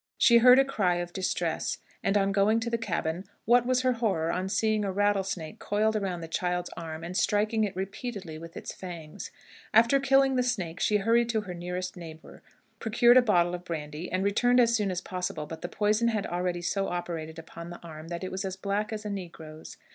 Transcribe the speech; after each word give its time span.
She 0.17 0.39
heard 0.39 0.57
a 0.57 0.65
cry 0.65 0.95
of 0.95 1.13
distress, 1.13 1.77
and, 2.03 2.17
on 2.17 2.31
going 2.31 2.59
to 2.61 2.71
the 2.71 2.77
cabin, 2.79 3.23
what 3.45 3.67
was 3.67 3.81
her 3.81 3.91
horror 3.91 4.31
on 4.31 4.49
seeing 4.49 4.83
a 4.83 4.91
rattlesnake 4.91 5.59
coiled 5.59 5.95
around 5.95 6.21
the 6.21 6.27
child's 6.27 6.71
arm, 6.75 7.03
and 7.03 7.15
striking 7.15 7.65
it 7.65 7.75
repeatedly 7.75 8.39
with 8.39 8.57
its 8.57 8.73
fangs. 8.73 9.29
After 9.75 9.99
killing 9.99 10.37
the 10.37 10.41
snake, 10.41 10.79
she 10.79 10.97
hurried 10.97 11.29
to 11.29 11.41
her 11.41 11.53
nearest 11.53 11.95
neighbor, 11.95 12.41
procured 12.79 13.17
a 13.17 13.21
bottle 13.21 13.53
of 13.53 13.63
brandy, 13.63 14.11
and 14.11 14.23
returned 14.23 14.59
as 14.59 14.73
soon 14.75 14.89
as 14.89 15.01
possible; 15.01 15.45
but 15.45 15.61
the 15.61 15.69
poison 15.69 16.07
had 16.07 16.25
already 16.25 16.63
so 16.63 16.87
operated 16.87 17.37
upon 17.37 17.69
the 17.69 17.77
arm 17.83 18.07
that 18.07 18.23
it 18.23 18.31
was 18.31 18.43
as 18.43 18.55
black 18.55 18.91
as 18.91 19.05
a 19.05 19.09
negro's. 19.09 19.77